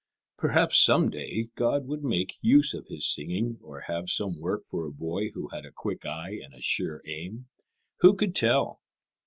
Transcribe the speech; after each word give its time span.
Perhaps 0.35 0.79
some 0.79 1.11
day 1.11 1.43
God 1.53 1.85
would 1.85 2.03
make 2.03 2.33
use 2.41 2.73
of 2.73 2.87
his 2.87 3.05
singing 3.07 3.59
or 3.61 3.81
have 3.81 4.09
some 4.09 4.39
work 4.39 4.63
for 4.63 4.87
a 4.87 4.91
boy 4.91 5.29
who 5.29 5.49
had 5.49 5.63
a 5.63 5.71
quick 5.71 6.07
eye 6.07 6.39
and 6.43 6.55
a 6.55 6.59
sure 6.63 7.03
aim. 7.05 7.45
Who 7.97 8.15
could 8.15 8.33
tell? 8.35 8.81